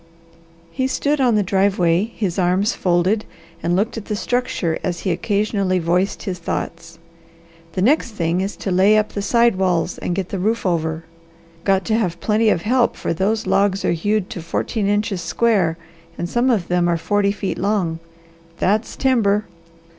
[0.71, 3.23] He stood on the driveway, his arms folded,
[3.61, 6.97] and looked at the structure as he occasionally voiced his thoughts.
[7.73, 11.03] "The next thing is to lay up the side walls and get the roof over.
[11.65, 15.77] Got to have plenty of help, for those logs are hewed to fourteen inches square
[16.17, 17.99] and some of them are forty feet long.
[18.57, 19.45] That's timber!